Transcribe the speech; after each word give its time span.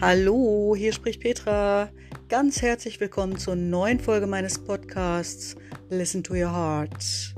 Hallo, 0.00 0.76
hier 0.76 0.92
spricht 0.92 1.22
Petra. 1.22 1.90
Ganz 2.28 2.62
herzlich 2.62 3.00
willkommen 3.00 3.36
zur 3.36 3.56
neuen 3.56 3.98
Folge 3.98 4.28
meines 4.28 4.60
Podcasts 4.60 5.56
Listen 5.90 6.22
to 6.22 6.34
Your 6.34 6.52
Heart. 6.52 7.34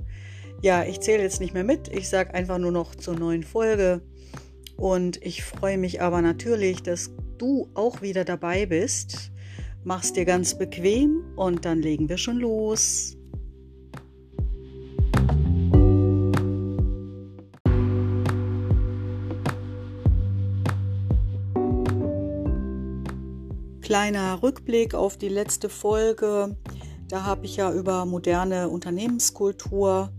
Ja, 0.60 0.84
ich 0.84 1.00
zähle 1.00 1.22
jetzt 1.22 1.40
nicht 1.40 1.54
mehr 1.54 1.64
mit, 1.64 1.88
ich 1.88 2.10
sage 2.10 2.34
einfach 2.34 2.58
nur 2.58 2.70
noch 2.70 2.94
zur 2.94 3.14
neuen 3.14 3.44
Folge. 3.44 4.02
Und 4.76 5.24
ich 5.24 5.42
freue 5.42 5.78
mich 5.78 6.02
aber 6.02 6.20
natürlich, 6.20 6.82
dass 6.82 7.10
du 7.38 7.70
auch 7.72 8.02
wieder 8.02 8.26
dabei 8.26 8.66
bist. 8.66 9.32
Mach's 9.82 10.12
dir 10.12 10.26
ganz 10.26 10.58
bequem 10.58 11.32
und 11.36 11.64
dann 11.64 11.80
legen 11.80 12.10
wir 12.10 12.18
schon 12.18 12.36
los. 12.36 13.16
Kleiner 23.90 24.40
Rückblick 24.40 24.94
auf 24.94 25.16
die 25.16 25.28
letzte 25.28 25.68
Folge. 25.68 26.56
Da 27.08 27.24
habe 27.24 27.44
ich 27.44 27.56
ja 27.56 27.72
über 27.72 28.06
moderne 28.06 28.68
Unternehmenskultur 28.68 30.12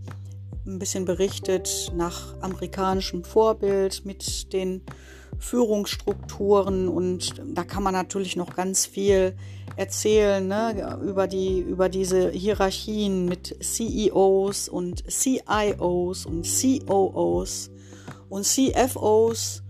ein 0.66 0.78
bisschen 0.78 1.06
berichtet 1.06 1.90
nach 1.96 2.38
amerikanischem 2.42 3.24
Vorbild 3.24 4.04
mit 4.04 4.52
den 4.52 4.82
Führungsstrukturen 5.38 6.86
und 6.86 7.42
da 7.54 7.64
kann 7.64 7.82
man 7.82 7.94
natürlich 7.94 8.36
noch 8.36 8.54
ganz 8.54 8.84
viel 8.84 9.34
erzählen 9.76 10.46
ne, 10.46 10.98
über, 11.02 11.26
die, 11.26 11.60
über 11.60 11.88
diese 11.88 12.28
Hierarchien 12.28 13.24
mit 13.24 13.56
CEOs 13.58 14.68
und 14.68 15.02
CIOs 15.10 16.26
und 16.26 16.46
COOs 16.46 17.70
und 18.28 18.44
CFOs 18.44 19.62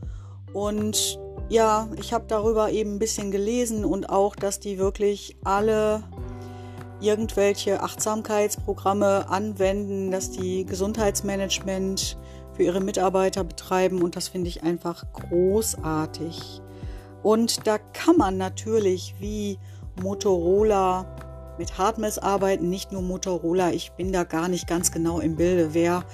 und 0.53 1.21
ja, 1.53 1.87
ich 2.01 2.15
habe 2.15 2.25
darüber 2.29 2.71
eben 2.71 2.95
ein 2.95 2.99
bisschen 2.99 3.31
gelesen 3.31 3.85
und 3.85 4.09
auch, 4.09 4.35
dass 4.35 4.59
die 4.59 4.79
wirklich 4.79 5.37
alle 5.45 6.03
irgendwelche 6.99 7.83
Achtsamkeitsprogramme 7.83 9.29
anwenden, 9.29 10.11
dass 10.11 10.31
die 10.31 10.65
Gesundheitsmanagement 10.65 12.17
für 12.55 12.63
ihre 12.63 12.81
Mitarbeiter 12.81 13.45
betreiben 13.45 14.01
und 14.01 14.17
das 14.17 14.29
finde 14.29 14.49
ich 14.49 14.63
einfach 14.63 15.05
großartig. 15.13 16.63
Und 17.23 17.67
da 17.67 17.77
kann 17.77 18.17
man 18.17 18.39
natürlich 18.39 19.15
wie 19.19 19.59
Motorola 20.03 21.05
mit 21.59 21.77
Hardmess 21.77 22.19
arbeiten, 22.19 22.71
nicht 22.71 22.93
nur 22.93 23.03
Motorola. 23.03 23.73
Ich 23.73 23.93
bin 23.93 24.11
da 24.11 24.25
gar 24.25 24.49
nicht 24.49 24.67
ganz 24.67 24.91
genau 24.91 25.21
im 25.21 25.37
Bilde, 25.37 25.75
wer, 25.75 26.05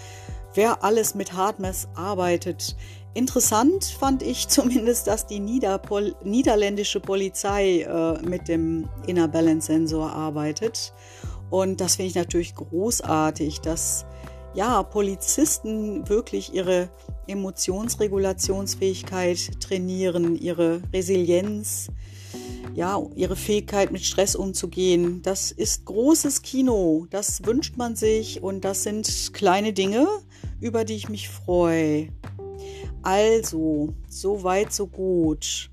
wer 0.54 0.82
alles 0.82 1.14
mit 1.14 1.34
Hardmess 1.34 1.86
arbeitet. 1.94 2.74
Interessant 3.18 3.84
fand 3.84 4.22
ich 4.22 4.48
zumindest, 4.48 5.08
dass 5.08 5.26
die 5.26 5.40
Niederpol 5.40 6.14
niederländische 6.22 7.00
Polizei 7.00 7.80
äh, 7.80 8.22
mit 8.22 8.46
dem 8.46 8.88
Inner 9.08 9.26
Balance 9.26 9.66
Sensor 9.66 10.12
arbeitet. 10.12 10.92
Und 11.50 11.80
das 11.80 11.96
finde 11.96 12.10
ich 12.10 12.14
natürlich 12.14 12.54
großartig, 12.54 13.60
dass 13.60 14.06
ja, 14.54 14.84
Polizisten 14.84 16.08
wirklich 16.08 16.54
ihre 16.54 16.90
Emotionsregulationsfähigkeit 17.26 19.60
trainieren, 19.60 20.36
ihre 20.36 20.80
Resilienz, 20.92 21.88
ja, 22.76 23.02
ihre 23.16 23.34
Fähigkeit 23.34 23.90
mit 23.90 24.04
Stress 24.04 24.36
umzugehen. 24.36 25.22
Das 25.22 25.50
ist 25.50 25.86
großes 25.86 26.42
Kino, 26.42 27.08
das 27.10 27.44
wünscht 27.44 27.76
man 27.76 27.96
sich 27.96 28.44
und 28.44 28.64
das 28.64 28.84
sind 28.84 29.32
kleine 29.32 29.72
Dinge, 29.72 30.06
über 30.60 30.84
die 30.84 30.94
ich 30.94 31.08
mich 31.08 31.28
freue. 31.28 32.10
Also, 33.02 33.94
so 34.08 34.42
weit, 34.42 34.72
so 34.72 34.86
gut. 34.86 35.70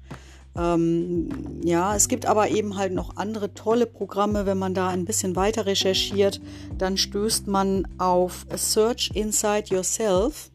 Ähm, 0.57 1.29
ja, 1.63 1.95
es 1.95 2.07
gibt 2.07 2.25
aber 2.25 2.49
eben 2.49 2.77
halt 2.77 2.93
noch 2.93 3.17
andere 3.17 3.53
tolle 3.53 3.85
Programme. 3.85 4.45
Wenn 4.45 4.57
man 4.57 4.73
da 4.73 4.87
ein 4.87 5.05
bisschen 5.05 5.35
weiter 5.35 5.65
recherchiert, 5.65 6.39
dann 6.77 6.97
stößt 6.97 7.47
man 7.47 7.87
auf 7.97 8.45
Search 8.55 9.11
Inside 9.13 9.65
Yourself. 9.75 10.51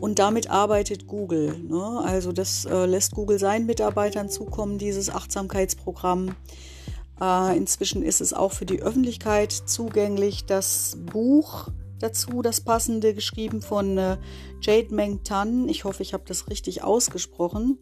Und 0.00 0.18
damit 0.18 0.50
arbeitet 0.50 1.06
Google. 1.06 1.56
Ne? 1.58 2.02
Also 2.04 2.32
das 2.32 2.64
äh, 2.64 2.86
lässt 2.86 3.12
Google 3.12 3.38
seinen 3.38 3.66
Mitarbeitern 3.66 4.28
zukommen, 4.28 4.78
dieses 4.78 5.10
Achtsamkeitsprogramm. 5.10 6.34
Äh, 7.20 7.56
inzwischen 7.56 8.02
ist 8.02 8.20
es 8.20 8.32
auch 8.32 8.52
für 8.52 8.66
die 8.66 8.82
Öffentlichkeit 8.82 9.52
zugänglich. 9.52 10.44
Das 10.44 10.96
Buch 11.12 11.68
dazu, 12.02 12.42
das 12.42 12.60
passende, 12.60 13.14
geschrieben 13.14 13.62
von 13.62 13.98
äh, 13.98 14.18
Jade 14.60 14.94
Meng 14.94 15.22
Tan. 15.24 15.68
Ich 15.68 15.84
hoffe, 15.84 16.02
ich 16.02 16.14
habe 16.14 16.24
das 16.26 16.48
richtig 16.48 16.82
ausgesprochen. 16.82 17.78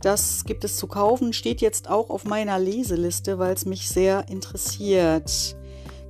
Das 0.00 0.44
gibt 0.44 0.64
es 0.64 0.76
zu 0.76 0.86
kaufen, 0.86 1.32
steht 1.32 1.60
jetzt 1.60 1.88
auch 1.88 2.10
auf 2.10 2.24
meiner 2.24 2.58
Leseliste, 2.58 3.38
weil 3.38 3.54
es 3.54 3.66
mich 3.66 3.88
sehr 3.88 4.28
interessiert. 4.28 5.56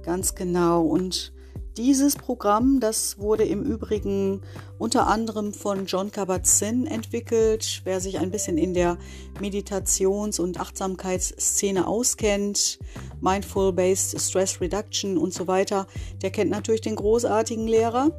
Ganz 0.03 0.35
genau. 0.35 0.83
Und 0.83 1.33
dieses 1.77 2.17
Programm, 2.17 2.81
das 2.81 3.19
wurde 3.19 3.45
im 3.45 3.63
Übrigen 3.63 4.43
unter 4.79 5.07
anderem 5.07 5.55
von 5.55 5.87
John 5.87 6.11
Kabat-Zinn 6.11 6.87
entwickelt. 6.87 7.83
Wer 7.85 8.01
sich 8.01 8.19
ein 8.19 8.31
bisschen 8.31 8.59
in 8.59 8.75
der 8.75 8.99
Meditations- 9.41 10.41
und 10.41 10.59
Achtsamkeitsszene 10.61 11.87
auskennt, 11.87 12.79
Mindful-Based 13.21 14.21
Stress 14.21 14.61
Reduction 14.61 15.17
und 15.17 15.33
so 15.33 15.47
weiter, 15.47 15.87
der 16.23 16.31
kennt 16.31 16.51
natürlich 16.51 16.81
den 16.81 16.97
großartigen 16.97 17.67
Lehrer. 17.67 18.11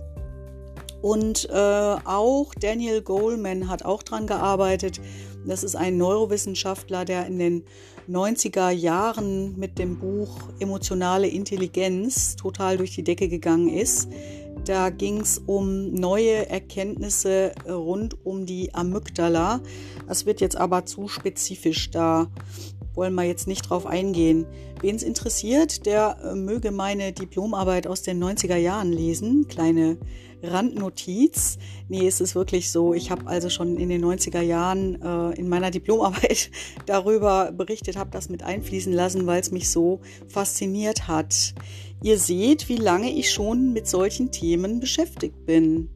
Und 1.02 1.50
äh, 1.50 1.54
auch 1.54 2.54
Daniel 2.54 3.02
Goleman 3.02 3.70
hat 3.70 3.84
auch 3.84 4.04
dran 4.04 4.28
gearbeitet. 4.28 5.02
Das 5.46 5.64
ist 5.64 5.76
ein 5.76 5.98
Neurowissenschaftler, 5.98 7.06
der 7.06 7.26
in 7.26 7.40
den 7.40 7.64
90er 8.12 8.70
Jahren 8.72 9.58
mit 9.58 9.80
dem 9.80 9.98
Buch 9.98 10.50
Emotionale 10.60 11.28
Intelligenz 11.28 12.36
total 12.36 12.78
durch 12.78 12.94
die 12.94 13.04
Decke 13.04 13.30
gegangen 13.30 13.70
ist. 13.70 14.10
Da 14.66 14.90
ging 14.90 15.22
es 15.22 15.40
um 15.40 15.94
neue 15.94 16.50
Erkenntnisse 16.50 17.54
rund 17.68 18.18
um 18.26 18.46
die 18.46 18.74
Amygdala. 18.74 19.62
Das 20.08 20.26
wird 20.26 20.42
jetzt 20.42 20.58
aber 20.58 20.86
zu 20.86 21.08
spezifisch, 21.08 21.90
da 21.90 22.28
wollen 22.94 23.14
wir 23.16 23.24
jetzt 23.24 23.48
nicht 23.48 23.70
drauf 23.70 23.86
eingehen. 23.86 24.46
Wen 24.82 24.96
es 24.96 25.04
interessiert, 25.04 25.86
der 25.86 26.18
äh, 26.24 26.36
möge 26.36 26.72
meine 26.72 27.14
Diplomarbeit 27.14 27.88
aus 27.88 28.02
den 28.02 28.24
90er 28.24 28.56
Jahren 28.56 28.92
lesen. 28.92 29.48
Kleine 29.48 29.98
Randnotiz. 30.44 31.58
Nee, 31.88 32.08
es 32.08 32.22
ist 32.22 32.36
wirklich 32.36 32.72
so. 32.72 32.94
Ich 32.94 33.12
habe 33.12 33.28
also 33.28 33.50
schon 33.50 33.78
in 33.78 33.90
den 33.90 34.04
90er 34.04 34.42
Jahren 34.42 35.02
äh, 35.02 35.40
in 35.40 35.50
meiner 35.50 35.72
Diplomarbeit 35.72 36.50
darüber 36.86 37.52
berichtet, 37.52 37.96
habe 37.96 38.12
das 38.12 38.30
mit 38.30 38.44
einfließen 38.44 38.94
lassen, 38.94 39.28
weil 39.28 39.42
es 39.42 39.52
mich 39.52 39.70
so 39.70 40.02
fasziniert 40.28 41.08
hat. 41.08 41.54
Ihr 42.04 42.18
seht, 42.18 42.68
wie 42.70 42.78
lange 42.78 43.12
ich 43.12 43.32
schon 43.32 43.74
mit 43.74 43.88
solchen 43.88 44.32
Themen 44.32 44.80
beschäftigt 44.80 45.46
bin. 45.46 45.90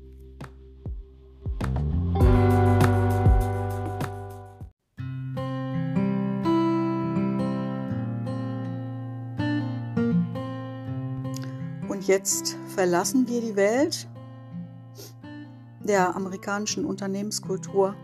Jetzt 12.07 12.57
verlassen 12.67 13.27
wir 13.27 13.41
die 13.41 13.55
Welt 13.55 14.07
der 15.83 16.15
amerikanischen 16.15 16.85
Unternehmenskultur 16.85 17.95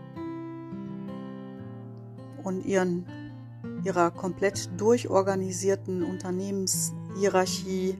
und 2.44 2.64
ihren, 2.64 3.06
ihrer 3.84 4.10
komplett 4.10 4.70
durchorganisierten 4.80 6.02
Unternehmenshierarchie 6.02 7.98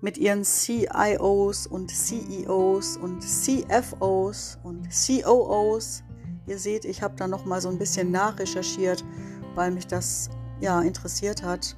mit 0.00 0.16
ihren 0.16 0.44
CIOs 0.44 1.66
und 1.66 1.90
CEOs 1.90 2.96
und 2.96 3.22
CFOs 3.22 4.58
und 4.62 4.88
COOs. 4.90 6.04
Ihr 6.46 6.58
seht, 6.58 6.84
ich 6.84 7.02
habe 7.02 7.14
da 7.16 7.26
noch 7.26 7.44
mal 7.44 7.60
so 7.60 7.68
ein 7.68 7.78
bisschen 7.78 8.10
nachrecherchiert, 8.10 9.04
weil 9.54 9.70
mich 9.70 9.86
das 9.86 10.30
ja 10.60 10.80
interessiert 10.80 11.42
hat. 11.42 11.76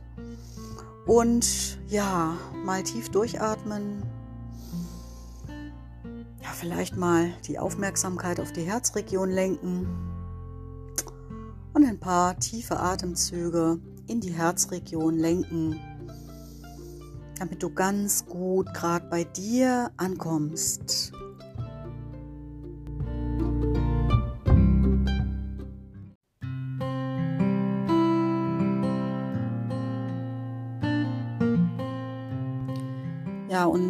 Und 1.07 1.79
ja, 1.89 2.37
mal 2.65 2.83
tief 2.83 3.09
durchatmen, 3.11 4.03
ja, 6.43 6.49
vielleicht 6.55 6.97
mal 6.97 7.33
die 7.47 7.59
Aufmerksamkeit 7.59 8.41
auf 8.41 8.53
die 8.53 8.63
Herzregion 8.63 9.31
lenken 9.31 9.87
und 11.73 11.85
ein 11.85 11.99
paar 11.99 12.39
tiefe 12.39 12.79
Atemzüge 12.79 13.79
in 14.07 14.21
die 14.21 14.33
Herzregion 14.33 15.17
lenken, 15.19 15.81
damit 17.39 17.63
du 17.63 17.71
ganz 17.71 18.27
gut 18.27 18.73
gerade 18.75 19.07
bei 19.09 19.25
dir 19.25 19.91
ankommst. 19.97 21.13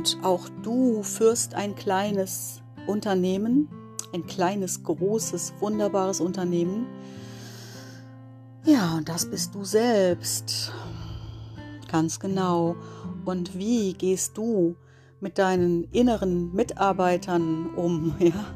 Und 0.01 0.17
auch 0.23 0.49
du 0.63 1.03
führst 1.03 1.55
ein 1.55 1.75
kleines 1.75 2.63
Unternehmen, 2.87 3.69
ein 4.15 4.27
kleines, 4.27 4.83
großes, 4.83 5.53
wunderbares 5.61 6.23
Unternehmen. 6.23 6.87
Ja, 8.65 8.97
und 8.97 9.11
das 9.11 9.29
bist 9.29 9.55
du 9.55 9.63
selbst. 9.63 10.73
Ganz 11.93 12.19
genau. 12.19 12.77
Und 13.27 13.59
wie 13.59 13.93
gehst 13.93 14.39
du 14.39 14.75
mit 15.21 15.37
deinen 15.37 15.85
inneren 15.93 16.55
Mitarbeitern 16.55 17.69
um? 17.77 18.15
Ja, 18.21 18.55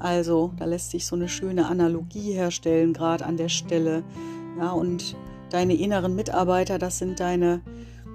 also 0.00 0.50
da 0.58 0.64
lässt 0.64 0.90
sich 0.90 1.06
so 1.06 1.14
eine 1.14 1.28
schöne 1.28 1.68
Analogie 1.68 2.32
herstellen, 2.32 2.94
gerade 2.94 3.26
an 3.26 3.36
der 3.36 3.48
Stelle. 3.48 4.02
Ja, 4.58 4.72
und 4.72 5.14
deine 5.50 5.74
inneren 5.74 6.16
Mitarbeiter, 6.16 6.80
das 6.80 6.98
sind 6.98 7.20
deine, 7.20 7.60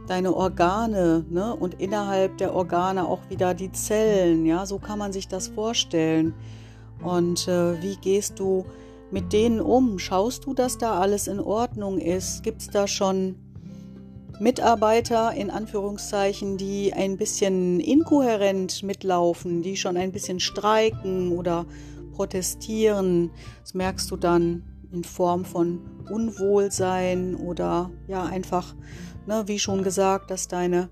deine 0.08 0.36
Organe, 0.36 1.26
ne? 1.30 1.56
Und 1.56 1.82
innerhalb 1.82 2.38
der 2.38 2.54
Organe 2.54 3.08
auch 3.08 3.30
wieder 3.30 3.54
die 3.54 3.72
Zellen. 3.72 4.46
Ja, 4.46 4.66
so 4.66 4.80
kann 4.80 5.00
man 5.00 5.12
sich 5.12 5.28
das 5.28 5.48
vorstellen. 5.50 6.34
Und 7.04 7.48
äh, 7.48 7.82
wie 7.82 7.96
gehst 7.98 8.40
du 8.40 8.66
mit 9.12 9.34
denen 9.34 9.60
um? 9.60 10.00
Schaust 10.00 10.46
du, 10.46 10.54
dass 10.54 10.78
da 10.78 11.00
alles 11.00 11.28
in 11.28 11.40
Ordnung 11.40 12.00
ist? 12.00 12.44
Gibt 12.44 12.62
es 12.62 12.70
da 12.70 12.88
schon 12.88 13.36
Mitarbeiter 14.40 15.34
in 15.34 15.50
Anführungszeichen, 15.50 16.58
die 16.58 16.94
ein 16.94 17.18
bisschen 17.18 17.80
inkohärent 17.80 18.84
mitlaufen, 18.84 19.62
die 19.62 19.78
schon 19.78 19.98
ein 19.98 20.12
bisschen 20.12 20.40
streiken 20.40 21.32
oder 21.32 21.66
protestieren? 22.14 23.32
Das 23.62 23.74
merkst 23.74 24.10
du 24.12 24.18
dann 24.18 24.64
in 24.92 25.04
Form 25.04 25.46
von 25.46 25.82
Unwohlsein 26.10 27.36
oder 27.36 27.92
ja 28.08 28.24
einfach, 28.24 28.74
ne, 29.28 29.44
wie 29.48 29.60
schon 29.60 29.84
gesagt, 29.84 30.32
dass 30.32 30.48
deine 30.48 30.90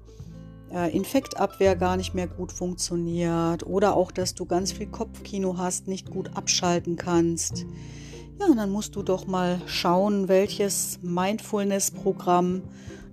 äh, 0.71 0.95
Infektabwehr 0.95 1.75
gar 1.75 1.97
nicht 1.97 2.13
mehr 2.13 2.27
gut 2.27 2.51
funktioniert 2.51 3.65
oder 3.65 3.95
auch, 3.95 4.11
dass 4.11 4.33
du 4.33 4.45
ganz 4.45 4.71
viel 4.71 4.87
Kopfkino 4.87 5.57
hast, 5.57 5.87
nicht 5.87 6.09
gut 6.09 6.35
abschalten 6.35 6.95
kannst. 6.95 7.65
Ja, 8.39 8.53
dann 8.55 8.71
musst 8.71 8.95
du 8.95 9.03
doch 9.03 9.27
mal 9.27 9.61
schauen, 9.67 10.27
welches 10.27 10.99
Mindfulness-Programm 11.01 12.63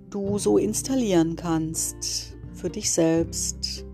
du 0.09 0.39
so 0.39 0.59
installieren 0.59 1.37
kannst 1.37 2.37
für 2.55 2.71
dich 2.71 2.91
selbst. 2.91 3.85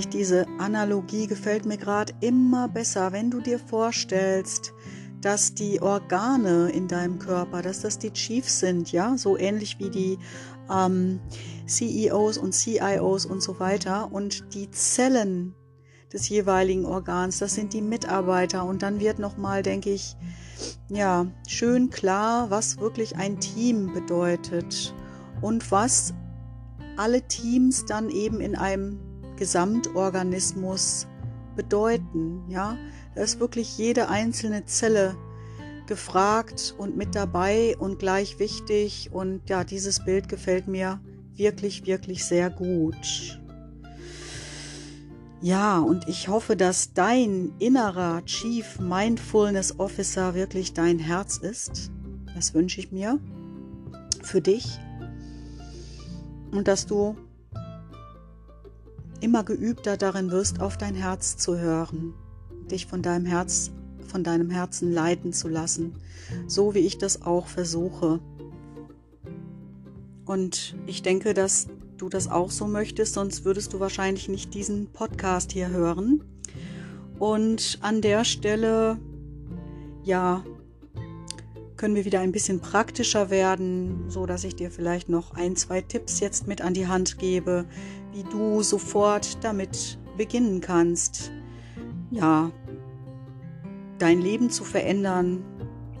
Wirklich 0.00 0.08
diese 0.20 0.46
Analogie 0.58 1.26
gefällt 1.26 1.66
mir 1.66 1.76
gerade 1.76 2.14
immer 2.20 2.68
besser, 2.68 3.12
wenn 3.12 3.30
du 3.30 3.40
dir 3.40 3.58
vorstellst, 3.58 4.72
dass 5.20 5.52
die 5.52 5.82
Organe 5.82 6.70
in 6.70 6.88
deinem 6.88 7.18
Körper, 7.18 7.60
dass 7.60 7.80
das 7.80 7.98
die 7.98 8.10
Chiefs 8.10 8.60
sind, 8.60 8.92
ja, 8.92 9.18
so 9.18 9.36
ähnlich 9.36 9.78
wie 9.78 9.90
die 9.90 10.18
ähm, 10.70 11.20
CEOs 11.66 12.38
und 12.38 12.54
CIOs 12.54 13.26
und 13.26 13.42
so 13.42 13.60
weiter. 13.60 14.10
Und 14.10 14.54
die 14.54 14.70
Zellen 14.70 15.54
des 16.10 16.30
jeweiligen 16.30 16.86
Organs, 16.86 17.38
das 17.38 17.54
sind 17.54 17.74
die 17.74 17.82
Mitarbeiter. 17.82 18.64
Und 18.64 18.82
dann 18.82 19.00
wird 19.00 19.18
nochmal, 19.18 19.62
denke 19.62 19.90
ich, 19.90 20.16
ja, 20.88 21.26
schön 21.46 21.90
klar, 21.90 22.48
was 22.48 22.78
wirklich 22.78 23.16
ein 23.16 23.38
Team 23.38 23.92
bedeutet 23.92 24.94
und 25.42 25.70
was 25.70 26.14
alle 26.96 27.20
Teams 27.28 27.84
dann 27.84 28.08
eben 28.08 28.40
in 28.40 28.56
einem 28.56 29.09
Gesamtorganismus 29.40 31.06
bedeuten, 31.56 32.44
ja. 32.48 32.76
Da 33.14 33.22
ist 33.22 33.40
wirklich 33.40 33.76
jede 33.78 34.08
einzelne 34.08 34.66
Zelle 34.66 35.16
gefragt 35.86 36.74
und 36.78 36.96
mit 36.96 37.14
dabei 37.14 37.74
und 37.78 37.98
gleich 37.98 38.38
wichtig. 38.38 39.10
Und 39.12 39.48
ja, 39.48 39.64
dieses 39.64 40.04
Bild 40.04 40.28
gefällt 40.28 40.68
mir 40.68 41.00
wirklich, 41.34 41.86
wirklich 41.86 42.24
sehr 42.24 42.50
gut. 42.50 43.40
Ja, 45.40 45.78
und 45.78 46.06
ich 46.06 46.28
hoffe, 46.28 46.54
dass 46.54 46.92
dein 46.92 47.52
innerer 47.58 48.22
Chief 48.26 48.78
Mindfulness 48.78 49.78
Officer 49.78 50.34
wirklich 50.34 50.74
dein 50.74 50.98
Herz 50.98 51.38
ist. 51.38 51.90
Das 52.34 52.52
wünsche 52.52 52.78
ich 52.78 52.92
mir 52.92 53.18
für 54.22 54.42
dich. 54.42 54.78
Und 56.52 56.68
dass 56.68 56.84
du 56.84 57.16
immer 59.20 59.44
geübter 59.44 59.96
darin 59.96 60.30
wirst, 60.30 60.60
auf 60.60 60.76
dein 60.76 60.94
Herz 60.94 61.36
zu 61.36 61.58
hören 61.58 62.14
dich 62.70 62.86
von 62.86 63.02
deinem 63.02 63.26
Herz, 63.26 63.70
von 64.06 64.24
deinem 64.24 64.50
Herzen 64.50 64.92
leiten 64.92 65.32
zu 65.32 65.48
lassen, 65.48 65.94
so 66.46 66.74
wie 66.74 66.80
ich 66.80 66.98
das 66.98 67.22
auch 67.22 67.46
versuche. 67.46 68.20
Und 70.24 70.76
ich 70.86 71.02
denke, 71.02 71.34
dass 71.34 71.68
du 71.96 72.08
das 72.08 72.28
auch 72.28 72.50
so 72.50 72.66
möchtest, 72.66 73.14
sonst 73.14 73.44
würdest 73.44 73.72
du 73.72 73.80
wahrscheinlich 73.80 74.28
nicht 74.28 74.54
diesen 74.54 74.92
Podcast 74.92 75.52
hier 75.52 75.70
hören. 75.70 76.24
Und 77.18 77.78
an 77.82 78.00
der 78.00 78.24
Stelle, 78.24 78.98
ja, 80.02 80.42
können 81.76 81.94
wir 81.94 82.04
wieder 82.04 82.20
ein 82.20 82.32
bisschen 82.32 82.60
praktischer 82.60 83.30
werden, 83.30 84.04
so 84.08 84.26
dass 84.26 84.44
ich 84.44 84.54
dir 84.54 84.70
vielleicht 84.70 85.08
noch 85.08 85.32
ein, 85.32 85.56
zwei 85.56 85.80
Tipps 85.80 86.20
jetzt 86.20 86.46
mit 86.46 86.60
an 86.60 86.74
die 86.74 86.86
Hand 86.86 87.18
gebe, 87.18 87.64
wie 88.12 88.24
du 88.24 88.62
sofort 88.62 89.42
damit 89.44 89.98
beginnen 90.16 90.60
kannst, 90.60 91.32
ja, 92.10 92.50
dein 93.98 94.20
Leben 94.20 94.50
zu 94.50 94.64
verändern, 94.64 95.44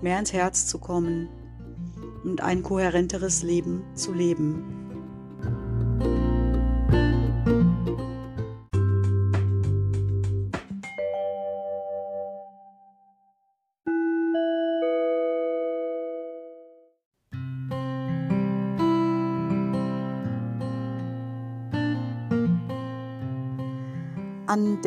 mehr 0.02 0.18
ins 0.18 0.32
Herz 0.32 0.66
zu 0.66 0.78
kommen 0.78 1.28
und 2.24 2.42
ein 2.42 2.62
kohärenteres 2.62 3.42
Leben 3.42 3.82
zu 3.94 4.12
leben. 4.12 4.79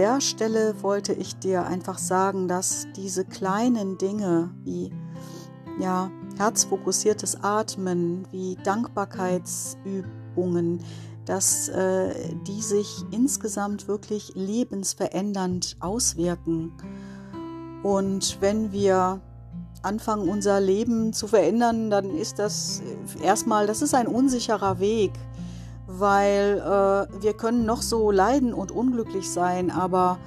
Der 0.04 0.20
Stelle 0.20 0.84
wollte 0.84 1.14
ich 1.14 1.38
dir 1.38 1.66
einfach 1.66 1.98
sagen, 1.98 2.50
dass 2.50 2.88
diese 2.94 3.24
kleinen 3.24 3.98
Dinge 3.98 4.54
wie 4.66 4.92
ja, 5.80 6.12
herzfokussiertes 6.38 7.42
Atmen, 7.42 8.28
wie 8.30 8.58
Dankbarkeitsübungen, 8.66 10.84
dass 11.24 11.70
äh, 11.70 12.36
die 12.46 12.62
sich 12.62 13.06
insgesamt 13.12 13.88
wirklich 13.88 14.34
lebensverändernd 14.36 15.78
auswirken. 15.80 16.74
Und 17.82 18.42
wenn 18.42 18.74
wir 18.74 19.22
anfangen, 19.84 20.28
unser 20.28 20.60
Leben 20.60 21.14
zu 21.14 21.28
verändern, 21.28 21.90
dann 21.90 22.10
ist 22.10 22.40
das 22.40 22.82
erstmal, 23.22 23.68
das 23.68 23.82
ist 23.82 23.96
ein 23.96 24.08
unsicherer 24.08 24.82
Weg 24.82 25.14
weil 26.00 26.60
äh, 26.60 27.22
wir 27.22 27.34
können 27.34 27.66
noch 27.66 27.82
so 27.82 28.12
leiden 28.12 28.54
und 28.54 28.72
unglücklich 28.72 29.30
sein, 29.30 29.72
aber 29.72 30.20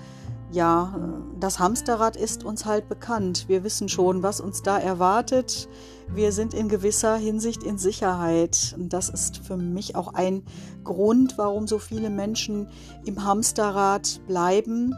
ja, 0.53 0.95
das 1.41 1.59
Hamsterrad 1.59 2.17
ist 2.17 2.45
uns 2.45 2.65
halt 2.65 2.89
bekannt. 2.89 3.47
Wir 3.49 3.65
wissen 3.65 3.89
schon, 3.89 4.23
was 4.23 4.41
uns 4.41 4.63
da 4.63 4.79
erwartet. 4.79 5.69
Wir 6.09 6.31
sind 6.31 6.55
in 6.55 6.69
gewisser 6.69 7.17
Hinsicht 7.17 7.65
in 7.65 7.79
Sicherheit. 7.79 8.75
Und 8.79 8.93
das 8.93 9.09
ist 9.09 9.39
für 9.39 9.57
mich 9.57 9.97
auch 9.97 10.15
ein 10.15 10.45
Grund, 10.85 11.37
warum 11.37 11.67
so 11.67 11.79
viele 11.79 12.11
Menschen 12.11 12.69
im 13.05 13.25
Hamsterrad 13.25 14.21
bleiben 14.29 14.95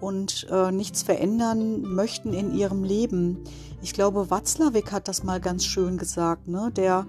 und 0.00 0.46
äh, 0.50 0.70
nichts 0.70 1.02
verändern 1.02 1.82
möchten 1.82 2.34
in 2.34 2.54
ihrem 2.54 2.84
Leben. 2.84 3.38
Ich 3.82 3.94
glaube, 3.94 4.30
Watzlawick 4.30 4.92
hat 4.92 5.08
das 5.08 5.24
mal 5.24 5.40
ganz 5.40 5.64
schön 5.64 5.96
gesagt. 5.96 6.48
Ne? 6.48 6.70
Der 6.76 7.06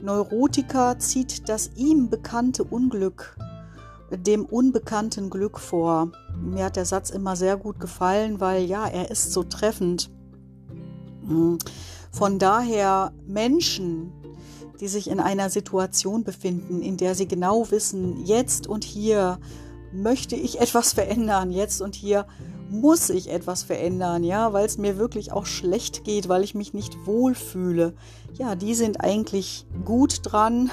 Neurotiker 0.00 0.98
zieht 0.98 1.48
das 1.48 1.70
ihm 1.76 2.10
bekannte 2.10 2.64
Unglück 2.64 3.36
dem 4.10 4.44
unbekannten 4.44 5.30
Glück 5.30 5.58
vor. 5.58 6.12
Mir 6.40 6.66
hat 6.66 6.76
der 6.76 6.84
Satz 6.84 7.10
immer 7.10 7.36
sehr 7.36 7.56
gut 7.56 7.80
gefallen, 7.80 8.40
weil 8.40 8.64
ja, 8.64 8.86
er 8.86 9.10
ist 9.10 9.32
so 9.32 9.42
treffend. 9.42 10.10
Hm. 11.26 11.58
Von 12.12 12.38
daher 12.38 13.12
Menschen, 13.26 14.12
die 14.80 14.88
sich 14.88 15.10
in 15.10 15.20
einer 15.20 15.50
Situation 15.50 16.24
befinden, 16.24 16.82
in 16.82 16.96
der 16.96 17.14
sie 17.14 17.26
genau 17.26 17.70
wissen, 17.70 18.24
jetzt 18.24 18.66
und 18.66 18.84
hier 18.84 19.38
möchte 19.92 20.36
ich 20.36 20.60
etwas 20.60 20.92
verändern, 20.94 21.50
jetzt 21.50 21.80
und 21.82 21.94
hier 21.94 22.26
muss 22.70 23.10
ich 23.10 23.30
etwas 23.30 23.62
verändern, 23.62 24.24
ja, 24.24 24.52
weil 24.52 24.66
es 24.66 24.78
mir 24.78 24.98
wirklich 24.98 25.32
auch 25.32 25.46
schlecht 25.46 26.04
geht, 26.04 26.28
weil 26.28 26.42
ich 26.42 26.54
mich 26.54 26.74
nicht 26.74 27.06
wohlfühle. 27.06 27.94
Ja, 28.34 28.54
die 28.54 28.74
sind 28.74 29.00
eigentlich 29.00 29.66
gut 29.84 30.20
dran. 30.22 30.70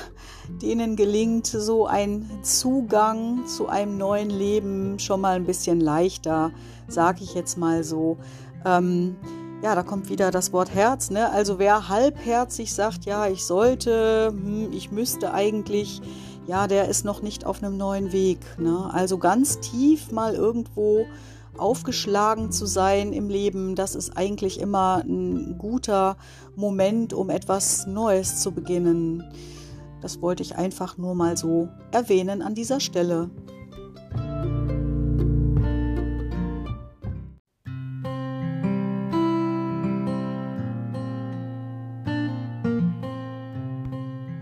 Denen 0.61 0.95
gelingt 0.95 1.47
so 1.47 1.85
ein 1.85 2.29
Zugang 2.41 3.45
zu 3.45 3.67
einem 3.67 3.97
neuen 3.97 4.29
Leben 4.29 4.99
schon 4.99 5.21
mal 5.21 5.35
ein 5.35 5.45
bisschen 5.45 5.79
leichter, 5.79 6.51
sage 6.87 7.23
ich 7.23 7.33
jetzt 7.35 7.57
mal 7.57 7.83
so. 7.83 8.17
Ähm, 8.65 9.15
ja, 9.63 9.75
da 9.75 9.83
kommt 9.83 10.09
wieder 10.09 10.29
das 10.29 10.51
Wort 10.51 10.75
Herz. 10.75 11.09
Ne? 11.09 11.31
Also 11.31 11.57
wer 11.57 11.87
halbherzig 11.87 12.73
sagt, 12.73 13.05
ja, 13.05 13.27
ich 13.27 13.45
sollte, 13.45 14.27
hm, 14.33 14.73
ich 14.73 14.91
müsste 14.91 15.33
eigentlich, 15.33 16.01
ja, 16.45 16.67
der 16.67 16.89
ist 16.89 17.05
noch 17.05 17.21
nicht 17.21 17.45
auf 17.45 17.63
einem 17.63 17.77
neuen 17.77 18.11
Weg. 18.11 18.39
Ne? 18.57 18.89
Also 18.91 19.17
ganz 19.17 19.61
tief 19.61 20.11
mal 20.11 20.35
irgendwo 20.35 21.05
aufgeschlagen 21.57 22.51
zu 22.51 22.65
sein 22.65 23.13
im 23.13 23.29
Leben, 23.29 23.75
das 23.75 23.95
ist 23.95 24.17
eigentlich 24.17 24.59
immer 24.59 25.03
ein 25.03 25.57
guter 25.57 26.17
Moment, 26.55 27.13
um 27.13 27.29
etwas 27.29 27.87
Neues 27.87 28.41
zu 28.41 28.51
beginnen. 28.51 29.23
Das 30.01 30.21
wollte 30.21 30.43
ich 30.43 30.55
einfach 30.55 30.97
nur 30.97 31.15
mal 31.15 31.37
so 31.37 31.69
erwähnen 31.91 32.41
an 32.41 32.55
dieser 32.55 32.79
Stelle. 32.79 33.29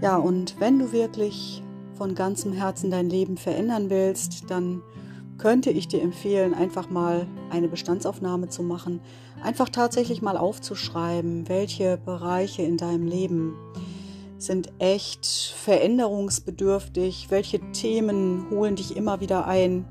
Ja, 0.02 0.18
und 0.18 0.60
wenn 0.60 0.80
du 0.80 0.92
wirklich 0.92 1.64
von 1.94 2.16
ganzem 2.16 2.54
Herzen 2.54 2.90
dein 2.90 3.08
Leben 3.08 3.38
verändern 3.38 3.92
willst, 3.92 4.50
dann 4.50 4.82
könnte 5.42 5.72
ich 5.72 5.88
dir 5.88 6.04
empfehlen, 6.04 6.54
einfach 6.54 6.92
mal 6.92 7.26
eine 7.50 7.68
Bestandsaufnahme 7.68 8.50
zu 8.50 8.62
machen, 8.62 9.02
einfach 9.44 9.70
tatsächlich 9.70 10.22
mal 10.22 10.38
aufzuschreiben, 10.38 11.50
welche 11.50 11.98
Bereiche 11.98 12.62
in 12.62 12.78
deinem 12.78 13.08
Leben 13.08 13.56
sind 14.38 14.72
echt 14.78 15.26
veränderungsbedürftig, 15.26 17.28
welche 17.30 17.60
Themen 17.72 18.52
holen 18.52 18.76
dich 18.76 18.96
immer 18.96 19.20
wieder 19.20 19.48
ein, 19.48 19.86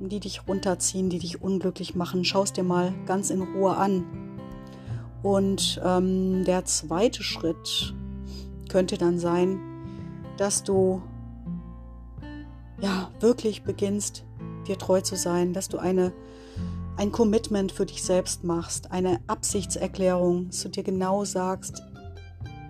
die 0.00 0.20
dich 0.20 0.46
runterziehen, 0.46 1.08
die 1.08 1.18
dich 1.18 1.40
unglücklich 1.40 1.94
machen. 1.94 2.24
Schau 2.24 2.42
es 2.42 2.52
dir 2.52 2.64
mal 2.64 2.92
ganz 3.06 3.30
in 3.30 3.40
Ruhe 3.40 3.76
an. 3.76 4.04
Und 5.22 5.80
ähm, 5.82 6.44
der 6.44 6.66
zweite 6.66 7.22
Schritt 7.22 7.94
könnte 8.68 8.98
dann 8.98 9.18
sein, 9.18 9.60
dass 10.36 10.62
du 10.62 11.00
ja 12.82 13.10
wirklich 13.20 13.62
beginnst, 13.62 14.24
dir 14.64 14.78
treu 14.78 15.00
zu 15.00 15.16
sein, 15.16 15.52
dass 15.52 15.68
du 15.68 15.78
eine 15.78 16.12
ein 16.96 17.12
Commitment 17.12 17.72
für 17.72 17.86
dich 17.86 18.02
selbst 18.02 18.44
machst, 18.44 18.92
eine 18.92 19.20
Absichtserklärung, 19.26 20.48
dass 20.48 20.62
du 20.62 20.68
dir 20.68 20.84
genau 20.84 21.24
sagst, 21.24 21.82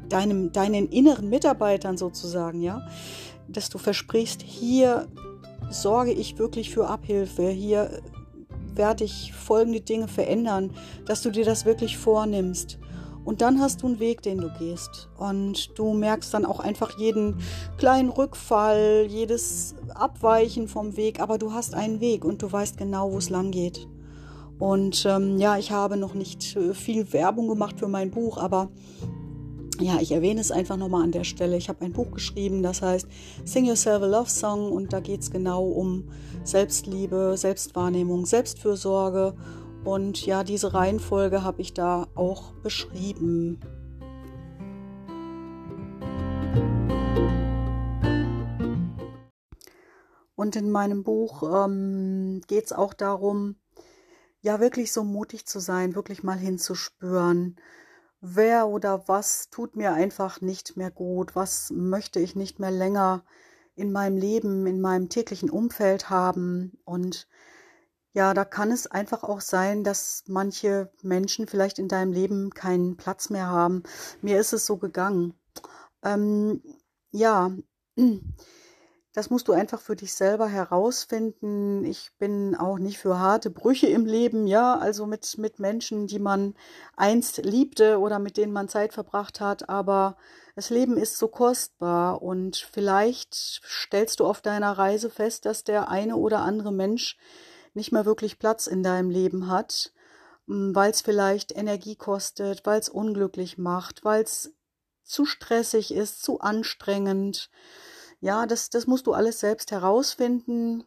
deinem, 0.08 0.52
deinen 0.52 0.88
inneren 0.88 1.28
Mitarbeitern 1.28 1.96
sozusagen, 1.96 2.62
ja, 2.62 2.86
dass 3.48 3.68
du 3.68 3.78
versprichst, 3.78 4.42
hier 4.42 5.08
sorge 5.70 6.12
ich 6.12 6.38
wirklich 6.38 6.70
für 6.70 6.88
Abhilfe, 6.88 7.48
hier 7.48 8.02
werde 8.74 9.04
ich 9.04 9.32
folgende 9.32 9.80
Dinge 9.80 10.08
verändern, 10.08 10.72
dass 11.06 11.22
du 11.22 11.30
dir 11.30 11.44
das 11.44 11.64
wirklich 11.64 11.98
vornimmst 11.98 12.78
und 13.24 13.40
dann 13.40 13.60
hast 13.60 13.82
du 13.82 13.86
einen 13.86 14.00
Weg, 14.00 14.22
den 14.22 14.38
du 14.38 14.50
gehst. 14.58 15.08
Und 15.16 15.78
du 15.78 15.94
merkst 15.94 16.34
dann 16.34 16.44
auch 16.44 16.60
einfach 16.60 16.98
jeden 16.98 17.38
kleinen 17.78 18.10
Rückfall, 18.10 19.06
jedes 19.08 19.74
Abweichen 19.94 20.68
vom 20.68 20.96
Weg. 20.96 21.20
Aber 21.20 21.38
du 21.38 21.52
hast 21.52 21.74
einen 21.74 22.00
Weg 22.00 22.24
und 22.24 22.42
du 22.42 22.52
weißt 22.52 22.76
genau, 22.76 23.12
wo 23.12 23.18
es 23.18 23.30
lang 23.30 23.50
geht. 23.50 23.88
Und 24.58 25.04
ähm, 25.08 25.38
ja, 25.38 25.58
ich 25.58 25.72
habe 25.72 25.96
noch 25.96 26.14
nicht 26.14 26.56
äh, 26.56 26.74
viel 26.74 27.12
Werbung 27.12 27.48
gemacht 27.48 27.78
für 27.78 27.88
mein 27.88 28.10
Buch, 28.10 28.38
aber 28.38 28.68
ja, 29.80 29.98
ich 30.00 30.12
erwähne 30.12 30.40
es 30.40 30.52
einfach 30.52 30.76
nochmal 30.76 31.02
an 31.02 31.10
der 31.10 31.24
Stelle. 31.24 31.56
Ich 31.56 31.68
habe 31.68 31.84
ein 31.84 31.92
Buch 31.92 32.12
geschrieben, 32.12 32.62
das 32.62 32.80
heißt 32.80 33.08
Sing 33.44 33.64
Yourself 33.64 34.02
a 34.02 34.06
Love 34.06 34.30
Song 34.30 34.70
und 34.70 34.92
da 34.92 35.00
geht 35.00 35.22
es 35.22 35.30
genau 35.32 35.64
um 35.64 36.04
Selbstliebe, 36.44 37.34
Selbstwahrnehmung, 37.36 38.26
Selbstfürsorge 38.26 39.34
und 39.84 40.24
ja, 40.24 40.44
diese 40.44 40.74
Reihenfolge 40.74 41.42
habe 41.42 41.60
ich 41.60 41.74
da 41.74 42.08
auch 42.14 42.52
beschrieben. 42.62 43.60
Und 50.36 50.56
in 50.56 50.70
meinem 50.70 51.04
Buch 51.04 51.42
ähm, 51.42 52.40
geht 52.46 52.66
es 52.66 52.72
auch 52.72 52.92
darum, 52.92 53.56
ja 54.40 54.60
wirklich 54.60 54.92
so 54.92 55.04
mutig 55.04 55.46
zu 55.46 55.58
sein, 55.58 55.94
wirklich 55.94 56.22
mal 56.22 56.38
hinzuspüren, 56.38 57.56
wer 58.20 58.68
oder 58.68 59.06
was 59.06 59.48
tut 59.50 59.76
mir 59.76 59.92
einfach 59.92 60.40
nicht 60.40 60.76
mehr 60.76 60.90
gut, 60.90 61.34
was 61.34 61.70
möchte 61.70 62.20
ich 62.20 62.36
nicht 62.36 62.58
mehr 62.58 62.70
länger 62.70 63.24
in 63.74 63.92
meinem 63.92 64.16
Leben, 64.16 64.66
in 64.66 64.80
meinem 64.80 65.08
täglichen 65.08 65.50
Umfeld 65.50 66.10
haben 66.10 66.78
und 66.84 67.26
ja, 68.14 68.32
da 68.32 68.44
kann 68.44 68.70
es 68.70 68.86
einfach 68.86 69.24
auch 69.24 69.40
sein, 69.40 69.82
dass 69.82 70.22
manche 70.28 70.90
Menschen 71.02 71.48
vielleicht 71.48 71.80
in 71.80 71.88
deinem 71.88 72.12
Leben 72.12 72.50
keinen 72.50 72.96
Platz 72.96 73.28
mehr 73.28 73.48
haben. 73.48 73.82
Mir 74.22 74.38
ist 74.38 74.52
es 74.52 74.66
so 74.66 74.76
gegangen. 74.76 75.34
Ähm, 76.04 76.62
ja, 77.10 77.50
das 79.12 79.30
musst 79.30 79.48
du 79.48 79.52
einfach 79.52 79.80
für 79.80 79.96
dich 79.96 80.14
selber 80.14 80.46
herausfinden. 80.46 81.84
Ich 81.84 82.12
bin 82.16 82.54
auch 82.54 82.78
nicht 82.78 82.98
für 82.98 83.18
harte 83.18 83.50
Brüche 83.50 83.88
im 83.88 84.06
Leben, 84.06 84.46
ja, 84.46 84.78
also 84.78 85.06
mit, 85.06 85.36
mit 85.38 85.58
Menschen, 85.58 86.06
die 86.06 86.20
man 86.20 86.54
einst 86.96 87.38
liebte 87.38 87.98
oder 87.98 88.20
mit 88.20 88.36
denen 88.36 88.52
man 88.52 88.68
Zeit 88.68 88.92
verbracht 88.92 89.40
hat, 89.40 89.68
aber 89.68 90.16
das 90.54 90.70
Leben 90.70 90.96
ist 90.96 91.18
so 91.18 91.26
kostbar 91.26 92.22
und 92.22 92.68
vielleicht 92.72 93.34
stellst 93.34 94.20
du 94.20 94.24
auf 94.24 94.40
deiner 94.40 94.70
Reise 94.78 95.10
fest, 95.10 95.46
dass 95.46 95.64
der 95.64 95.88
eine 95.88 96.14
oder 96.14 96.42
andere 96.42 96.72
Mensch 96.72 97.18
nicht 97.74 97.92
mehr 97.92 98.04
wirklich 98.04 98.38
Platz 98.38 98.66
in 98.66 98.82
deinem 98.82 99.10
Leben 99.10 99.48
hat, 99.48 99.92
hm, 100.46 100.74
weil 100.74 100.90
es 100.90 101.00
vielleicht 101.00 101.56
Energie 101.56 101.96
kostet, 101.96 102.64
weil 102.66 102.80
es 102.80 102.88
unglücklich 102.88 103.58
macht, 103.58 104.04
weil 104.04 104.22
es 104.22 104.54
zu 105.02 105.26
stressig 105.26 105.92
ist, 105.92 106.22
zu 106.22 106.40
anstrengend. 106.40 107.50
Ja, 108.20 108.46
das, 108.46 108.70
das 108.70 108.86
musst 108.86 109.06
du 109.06 109.12
alles 109.12 109.40
selbst 109.40 109.70
herausfinden. 109.70 110.84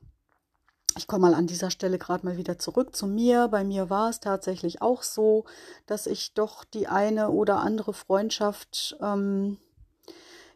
Ich 0.98 1.06
komme 1.06 1.30
mal 1.30 1.36
an 1.36 1.46
dieser 1.46 1.70
Stelle 1.70 2.00
gerade 2.00 2.26
mal 2.26 2.38
wieder 2.38 2.58
zurück 2.58 2.96
zu 2.96 3.06
mir. 3.06 3.48
Bei 3.50 3.64
mir 3.64 3.92
war 3.92 4.10
es 4.10 4.20
tatsächlich 4.20 4.82
auch 4.82 5.04
so, 5.04 5.46
dass 5.86 6.08
ich 6.08 6.34
doch 6.34 6.64
die 6.64 6.88
eine 6.88 7.30
oder 7.30 7.58
andere 7.58 7.94
Freundschaft 7.94 8.98
ähm, 9.00 9.60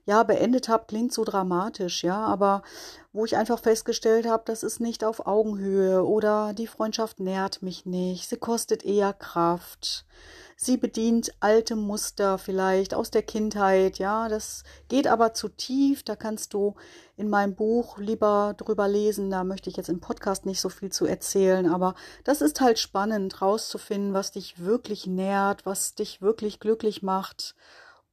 ja, 0.05 0.23
beendet 0.23 0.69
habe, 0.69 0.85
klingt 0.87 1.13
so 1.13 1.23
dramatisch, 1.23 2.03
ja, 2.03 2.17
aber 2.17 2.63
wo 3.13 3.25
ich 3.25 3.35
einfach 3.35 3.59
festgestellt 3.59 4.25
habe, 4.25 4.43
das 4.45 4.63
ist 4.63 4.79
nicht 4.79 5.03
auf 5.03 5.27
Augenhöhe 5.27 6.05
oder 6.05 6.53
die 6.53 6.67
Freundschaft 6.67 7.19
nährt 7.19 7.61
mich 7.61 7.85
nicht, 7.85 8.29
sie 8.29 8.37
kostet 8.37 8.83
eher 8.83 9.13
Kraft. 9.13 10.05
Sie 10.63 10.77
bedient 10.77 11.33
alte 11.39 11.75
Muster 11.75 12.37
vielleicht 12.37 12.93
aus 12.93 13.09
der 13.09 13.23
Kindheit, 13.23 13.97
ja, 13.97 14.29
das 14.29 14.63
geht 14.89 15.07
aber 15.07 15.33
zu 15.33 15.49
tief, 15.49 16.03
da 16.03 16.15
kannst 16.15 16.53
du 16.53 16.75
in 17.17 17.29
meinem 17.29 17.55
Buch 17.55 17.97
lieber 17.97 18.53
drüber 18.55 18.87
lesen, 18.87 19.31
da 19.31 19.43
möchte 19.43 19.71
ich 19.71 19.77
jetzt 19.77 19.89
im 19.89 19.99
Podcast 19.99 20.45
nicht 20.45 20.61
so 20.61 20.69
viel 20.69 20.91
zu 20.91 21.07
erzählen, 21.07 21.67
aber 21.67 21.95
das 22.23 22.41
ist 22.41 22.61
halt 22.61 22.77
spannend 22.77 23.41
rauszufinden, 23.41 24.13
was 24.13 24.31
dich 24.31 24.63
wirklich 24.63 25.07
nährt, 25.07 25.65
was 25.65 25.95
dich 25.95 26.21
wirklich 26.21 26.59
glücklich 26.59 27.01
macht 27.01 27.55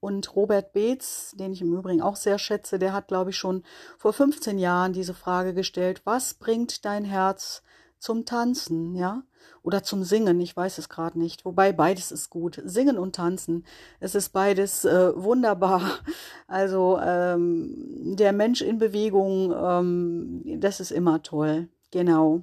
und 0.00 0.36
Robert 0.36 0.72
Beetz, 0.72 1.34
den 1.36 1.52
ich 1.52 1.60
im 1.60 1.74
Übrigen 1.74 2.02
auch 2.02 2.16
sehr 2.16 2.38
schätze, 2.38 2.78
der 2.78 2.92
hat, 2.92 3.08
glaube 3.08 3.30
ich, 3.30 3.36
schon 3.36 3.64
vor 3.96 4.12
15 4.12 4.58
Jahren 4.58 4.92
diese 4.92 5.14
Frage 5.14 5.54
gestellt, 5.54 6.02
was 6.04 6.34
bringt 6.34 6.84
dein 6.84 7.04
Herz 7.04 7.62
zum 7.98 8.24
Tanzen, 8.24 8.94
ja? 8.94 9.22
Oder 9.62 9.82
zum 9.82 10.04
Singen, 10.04 10.40
ich 10.40 10.56
weiß 10.56 10.78
es 10.78 10.88
gerade 10.88 11.18
nicht. 11.18 11.44
Wobei 11.44 11.72
beides 11.72 12.12
ist 12.12 12.30
gut. 12.30 12.62
Singen 12.64 12.96
und 12.96 13.16
Tanzen, 13.16 13.64
es 14.00 14.14
ist 14.14 14.30
beides 14.30 14.84
äh, 14.84 15.12
wunderbar. 15.16 15.82
Also 16.50 16.98
ähm, 17.02 18.16
der 18.16 18.32
Mensch 18.32 18.62
in 18.62 18.78
Bewegung, 18.78 19.52
ähm, 19.54 20.60
das 20.60 20.80
ist 20.80 20.90
immer 20.90 21.22
toll. 21.22 21.68
Genau. 21.90 22.42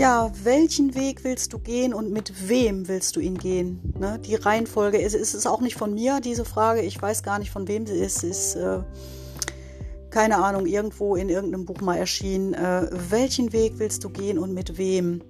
Ja, 0.00 0.32
welchen 0.44 0.94
Weg 0.94 1.24
willst 1.24 1.52
du 1.52 1.58
gehen 1.58 1.92
und 1.92 2.10
mit 2.10 2.48
wem 2.48 2.88
willst 2.88 3.16
du 3.16 3.20
ihn 3.20 3.36
gehen? 3.36 3.92
Ne? 3.98 4.18
Die 4.24 4.34
Reihenfolge 4.34 4.96
ist, 4.96 5.12
ist 5.12 5.34
es 5.34 5.46
auch 5.46 5.60
nicht 5.60 5.76
von 5.76 5.92
mir, 5.92 6.20
diese 6.20 6.46
Frage. 6.46 6.80
Ich 6.80 7.00
weiß 7.00 7.22
gar 7.22 7.38
nicht, 7.38 7.50
von 7.50 7.68
wem 7.68 7.86
sie 7.86 7.98
ist. 7.98 8.24
Ist, 8.24 8.54
äh, 8.54 8.78
keine 10.08 10.42
Ahnung, 10.42 10.64
irgendwo 10.64 11.16
in 11.16 11.28
irgendeinem 11.28 11.66
Buch 11.66 11.82
mal 11.82 11.96
erschienen. 11.98 12.54
Äh, 12.54 12.88
welchen 13.10 13.52
Weg 13.52 13.74
willst 13.76 14.02
du 14.02 14.08
gehen 14.08 14.38
und 14.38 14.54
mit 14.54 14.78
wem? 14.78 15.22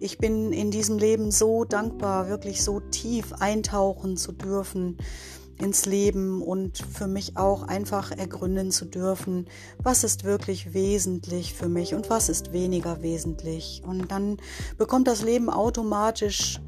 Ich 0.00 0.16
bin 0.16 0.54
in 0.54 0.70
diesem 0.70 0.96
Leben 0.96 1.30
so 1.30 1.66
dankbar, 1.66 2.30
wirklich 2.30 2.64
so 2.64 2.80
tief 2.80 3.34
eintauchen 3.40 4.16
zu 4.16 4.32
dürfen 4.32 4.96
ins 5.58 5.86
Leben 5.86 6.42
und 6.42 6.78
für 6.78 7.06
mich 7.06 7.36
auch 7.36 7.62
einfach 7.62 8.10
ergründen 8.10 8.70
zu 8.70 8.84
dürfen, 8.84 9.46
was 9.78 10.04
ist 10.04 10.24
wirklich 10.24 10.74
wesentlich 10.74 11.54
für 11.54 11.68
mich 11.68 11.94
und 11.94 12.10
was 12.10 12.28
ist 12.28 12.52
weniger 12.52 13.02
wesentlich. 13.02 13.82
Und 13.86 14.10
dann 14.10 14.38
bekommt 14.78 15.06
das 15.06 15.22
Leben 15.22 15.50
automatisch 15.50 16.60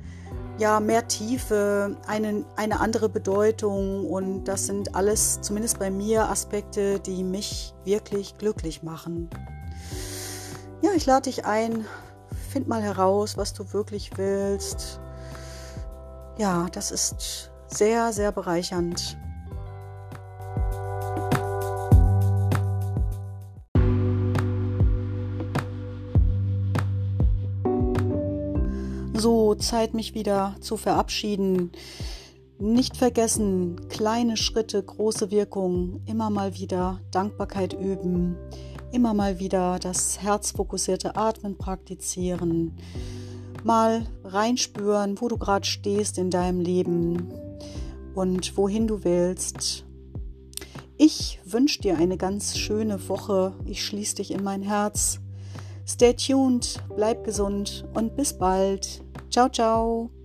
ja 0.59 0.81
mehr 0.81 1.07
Tiefe, 1.07 1.97
eine, 2.07 2.45
eine 2.57 2.81
andere 2.81 3.09
Bedeutung 3.09 4.07
und 4.07 4.45
das 4.45 4.67
sind 4.67 4.95
alles, 4.95 5.41
zumindest 5.43 5.79
bei 5.79 5.91
mir, 5.91 6.29
Aspekte, 6.31 6.99
die 7.01 7.25
mich 7.25 7.75
wirklich 7.85 8.39
glücklich 8.39 8.83
machen. 8.83 9.29
Ja, 10.83 10.93
ich 10.95 11.07
lade 11.07 11.23
dich 11.23 11.45
ein, 11.45 11.85
find 12.51 12.69
mal 12.69 12.83
heraus, 12.83 13.37
was 13.37 13.53
du 13.53 13.73
wirklich 13.73 14.17
willst. 14.17 15.01
Ja, 16.39 16.69
das 16.73 16.91
ist 16.91 17.51
sehr, 17.69 18.13
sehr 18.13 18.33
bereichernd. 18.33 19.17
So, 29.15 29.55
Zeit 29.55 29.95
mich 29.95 30.15
wieder 30.15 30.55
zu 30.61 30.77
verabschieden. 30.77 31.73
Nicht 32.59 32.97
vergessen, 32.97 33.89
kleine 33.89 34.37
Schritte, 34.37 34.83
große 34.83 35.31
Wirkung, 35.31 36.01
immer 36.07 36.31
mal 36.31 36.55
wieder 36.55 37.01
Dankbarkeit 37.11 37.73
üben, 37.73 38.37
immer 38.93 39.15
mal 39.15 39.39
wieder 39.39 39.79
das 39.79 40.23
herzfokussierte 40.23 41.17
Atmen 41.17 41.59
praktizieren, 41.59 42.77
mal 43.65 44.07
reinspüren, 44.25 45.21
wo 45.21 45.29
du 45.29 45.37
gerade 45.37 45.67
stehst 45.67 46.19
in 46.19 46.31
deinem 46.31 46.61
Leben 46.61 47.33
und 48.17 48.57
wohin 48.57 48.89
du 48.89 49.05
willst. 49.05 49.85
Ich 50.97 51.39
wünsche 51.45 51.83
dir 51.83 51.99
eine 51.99 52.17
ganz 52.17 52.57
schöne 52.57 53.09
Woche. 53.09 53.55
Ich 53.67 53.85
schließe 53.85 54.17
dich 54.17 54.31
in 54.31 54.43
mein 54.43 54.63
Herz. 54.63 55.21
Stay 55.87 56.15
tuned, 56.15 56.83
bleib 56.97 57.25
gesund 57.25 57.87
und 57.95 58.17
bis 58.17 58.37
bald. 58.37 59.05
Ciao, 59.31 59.49
ciao. 59.49 60.16